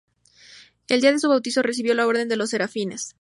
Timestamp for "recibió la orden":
1.61-2.27